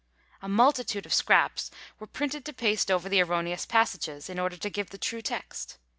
A 0.41 0.49
multitude 0.49 1.05
of 1.05 1.13
scraps 1.13 1.69
were 1.99 2.07
printed 2.07 2.43
to 2.45 2.53
paste 2.53 2.89
over 2.89 3.07
the 3.07 3.21
erroneous 3.21 3.67
passages, 3.67 4.31
in 4.31 4.39
order 4.39 4.57
to 4.57 4.69
give 4.71 4.89
the 4.89 4.97
true 4.97 5.21
text. 5.21 5.77